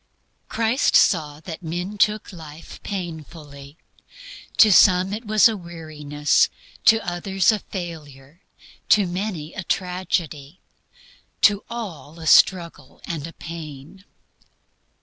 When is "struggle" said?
12.25-12.99